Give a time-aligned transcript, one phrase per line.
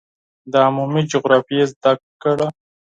[0.51, 1.91] د عمومي جغرافیې زده
[2.21, 2.47] کړه